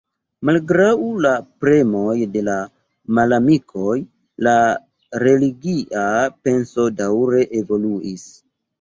[0.49, 0.87] Malgraŭ
[1.25, 1.33] la
[1.65, 2.55] premoj de la
[3.19, 3.99] malamikoj,
[4.49, 4.57] la
[5.29, 6.11] religia
[6.51, 8.31] penso daŭre evoluis.